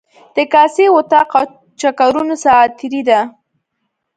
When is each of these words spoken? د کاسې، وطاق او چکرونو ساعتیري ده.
د 0.35 0.37
کاسې، 0.53 0.85
وطاق 0.95 1.29
او 1.39 1.45
چکرونو 1.79 2.35
ساعتیري 2.45 3.01
ده. 3.09 3.19